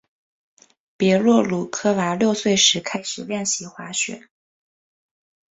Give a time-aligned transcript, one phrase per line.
[0.97, 4.27] 别洛鲁科娃六岁时开始练习滑雪。